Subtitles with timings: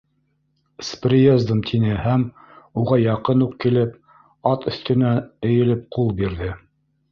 [0.79, 2.23] С приездом!— тине һәм
[2.83, 3.95] уға яҡын уҡ килеп,
[4.55, 5.15] ат өҫтөнә
[5.53, 6.53] эйелеп ҡул бирҙе.